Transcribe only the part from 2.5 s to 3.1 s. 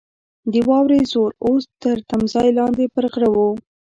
لاندې پر